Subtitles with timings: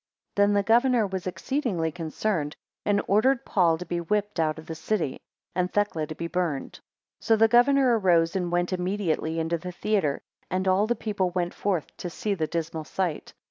[0.35, 4.65] 9 Then the governor was exceedingly concerned, and ordered Paul to be whipt out of
[4.65, 5.19] the city,
[5.53, 6.73] and Thecla to be burnt.
[6.77, 6.81] 10
[7.19, 11.53] So the governor arose, and went immediately into the theatre; and all the people went
[11.53, 13.35] forth to see the dismal sight.